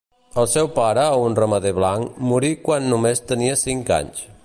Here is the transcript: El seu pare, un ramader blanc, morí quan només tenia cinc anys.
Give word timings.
El 0.43 0.47
seu 0.53 0.69
pare, 0.77 1.03
un 1.25 1.37
ramader 1.41 1.75
blanc, 1.81 2.17
morí 2.33 2.53
quan 2.67 2.91
només 2.95 3.25
tenia 3.33 3.63
cinc 3.69 3.99
anys. 4.05 4.31